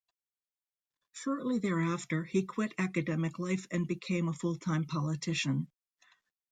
Shortly 1.11 1.59
thereafter, 1.59 2.23
he 2.23 2.41
quit 2.41 2.73
academic 2.79 3.37
life 3.37 3.67
and 3.69 3.85
became 3.87 4.29
a 4.29 4.33
full-time 4.33 4.85
politician. 4.85 5.67